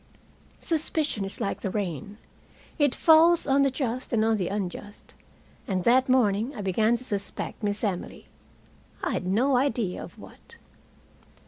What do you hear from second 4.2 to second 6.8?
on the unjust. And that morning I